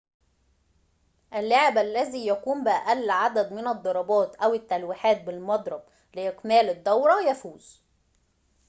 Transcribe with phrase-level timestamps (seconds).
[1.33, 5.83] اللاعب الذي يقوم بأقل عدد من الضربات أو التلويحات بالمضرب
[6.15, 7.81] لإكمال الدورة يفوز